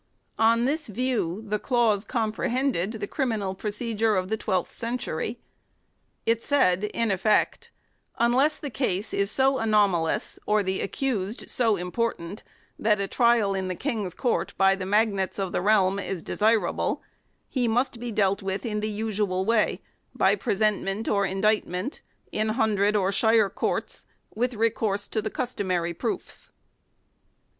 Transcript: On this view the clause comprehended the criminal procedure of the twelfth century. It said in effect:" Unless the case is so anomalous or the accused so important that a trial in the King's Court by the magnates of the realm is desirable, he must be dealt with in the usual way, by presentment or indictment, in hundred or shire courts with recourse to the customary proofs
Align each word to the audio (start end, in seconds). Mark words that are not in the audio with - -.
On 0.39 0.65
this 0.65 0.87
view 0.87 1.43
the 1.45 1.59
clause 1.59 2.03
comprehended 2.03 2.93
the 2.93 3.05
criminal 3.05 3.53
procedure 3.53 4.15
of 4.15 4.29
the 4.29 4.35
twelfth 4.35 4.73
century. 4.75 5.37
It 6.25 6.41
said 6.41 6.85
in 6.85 7.11
effect:" 7.11 7.69
Unless 8.17 8.57
the 8.57 8.71
case 8.71 9.13
is 9.13 9.29
so 9.29 9.59
anomalous 9.59 10.39
or 10.47 10.63
the 10.63 10.81
accused 10.81 11.51
so 11.51 11.75
important 11.75 12.41
that 12.79 12.99
a 12.99 13.07
trial 13.07 13.53
in 13.53 13.67
the 13.67 13.75
King's 13.75 14.15
Court 14.15 14.55
by 14.57 14.75
the 14.75 14.87
magnates 14.87 15.37
of 15.37 15.51
the 15.51 15.61
realm 15.61 15.99
is 15.99 16.23
desirable, 16.23 17.03
he 17.47 17.67
must 17.67 17.99
be 17.99 18.11
dealt 18.11 18.41
with 18.41 18.65
in 18.65 18.79
the 18.79 18.89
usual 18.89 19.45
way, 19.45 19.83
by 20.15 20.33
presentment 20.33 21.07
or 21.07 21.27
indictment, 21.27 22.01
in 22.31 22.49
hundred 22.49 22.95
or 22.95 23.11
shire 23.11 23.51
courts 23.51 24.07
with 24.33 24.55
recourse 24.55 25.07
to 25.09 25.21
the 25.21 25.29
customary 25.29 25.93
proofs 25.93 26.51